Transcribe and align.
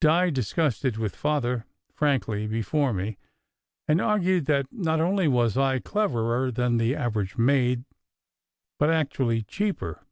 Di 0.00 0.30
discussed 0.30 0.84
it 0.84 0.96
with 0.96 1.16
Father 1.16 1.66
frankly 1.92 2.46
before 2.46 2.92
me, 2.92 3.18
and 3.88 4.00
argued 4.00 4.46
that 4.46 4.66
not 4.72 5.00
only 5.00 5.26
was 5.26 5.58
I 5.58 5.80
cleverer 5.80 6.52
than 6.52 6.76
the 6.76 6.94
average 6.94 7.36
maid, 7.36 7.82
but 8.78 8.90
actually 8.90 9.42
cheaper. 9.42 10.06